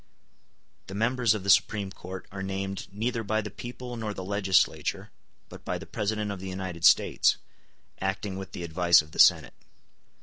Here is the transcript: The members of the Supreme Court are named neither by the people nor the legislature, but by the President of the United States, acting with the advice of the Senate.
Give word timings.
The 0.87 0.95
members 0.95 1.35
of 1.35 1.43
the 1.43 1.49
Supreme 1.51 1.91
Court 1.91 2.25
are 2.31 2.41
named 2.41 2.87
neither 2.91 3.23
by 3.23 3.39
the 3.39 3.51
people 3.51 3.95
nor 3.97 4.15
the 4.15 4.23
legislature, 4.25 5.11
but 5.47 5.63
by 5.63 5.77
the 5.77 5.85
President 5.85 6.31
of 6.31 6.39
the 6.39 6.49
United 6.49 6.83
States, 6.85 7.37
acting 8.01 8.35
with 8.35 8.53
the 8.53 8.63
advice 8.63 9.03
of 9.03 9.11
the 9.11 9.19
Senate. 9.19 9.53